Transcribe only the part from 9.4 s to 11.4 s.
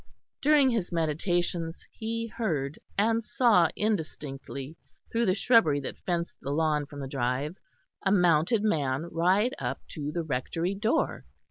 up to the Rectory door.